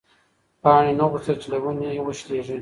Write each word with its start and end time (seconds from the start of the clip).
پاڼې 0.61 0.93
نه 0.99 1.05
غوښتل 1.11 1.35
چې 1.41 1.47
له 1.53 1.57
ونې 1.63 1.89
وشلېږي. 2.05 2.57